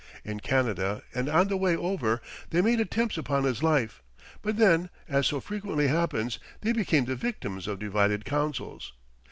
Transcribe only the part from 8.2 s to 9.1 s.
councils.